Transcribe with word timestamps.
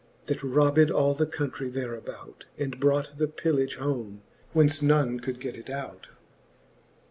That 0.25 0.41
robbed 0.41 0.89
all 0.89 1.13
the 1.13 1.27
countrie 1.27 1.69
there 1.69 1.93
about, 1.93 2.45
And 2.57 2.79
brought 2.79 3.19
the 3.19 3.27
pillage 3.27 3.75
home, 3.75 4.23
whence 4.51 4.81
none 4.81 5.19
could 5.19 5.39
get 5.39 5.57
it 5.57 5.69
out 5.69 6.07
V. 6.07 6.11